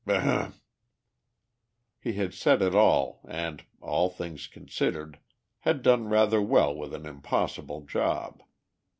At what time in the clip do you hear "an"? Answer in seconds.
6.95-7.05